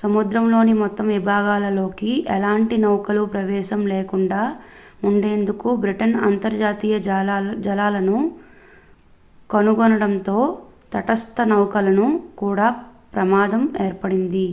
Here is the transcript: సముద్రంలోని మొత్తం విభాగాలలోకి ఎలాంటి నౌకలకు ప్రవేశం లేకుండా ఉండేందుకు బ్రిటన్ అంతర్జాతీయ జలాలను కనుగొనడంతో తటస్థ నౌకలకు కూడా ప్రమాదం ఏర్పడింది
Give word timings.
సముద్రంలోని 0.00 0.72
మొత్తం 0.80 1.06
విభాగాలలోకి 1.10 2.10
ఎలాంటి 2.34 2.76
నౌకలకు 2.82 3.28
ప్రవేశం 3.34 3.80
లేకుండా 3.92 4.40
ఉండేందుకు 5.02 5.68
బ్రిటన్ 5.78 6.14
అంతర్జాతీయ 6.26 6.98
జలాలను 7.66 8.18
కనుగొనడంతో 9.50 10.38
తటస్థ 10.92 11.40
నౌకలకు 11.52 12.08
కూడా 12.38 12.68
ప్రమాదం 13.12 13.64
ఏర్పడింది 13.82 14.48